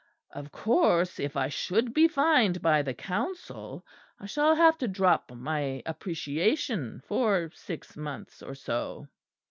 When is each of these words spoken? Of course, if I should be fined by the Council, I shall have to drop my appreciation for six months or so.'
Of 0.31 0.51
course, 0.51 1.19
if 1.19 1.37
I 1.37 1.47
should 1.49 1.93
be 1.93 2.07
fined 2.07 2.63
by 2.63 2.81
the 2.81 2.95
Council, 2.95 3.85
I 4.19 4.25
shall 4.25 4.55
have 4.55 4.75
to 4.79 4.87
drop 4.87 5.29
my 5.31 5.83
appreciation 5.85 7.03
for 7.05 7.51
six 7.53 7.95
months 7.95 8.41
or 8.41 8.55
so.' 8.55 9.07